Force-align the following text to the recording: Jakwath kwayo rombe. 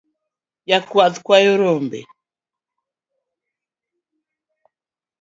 Jakwath 0.69 1.17
kwayo 1.25 1.53
rombe. 1.61 1.99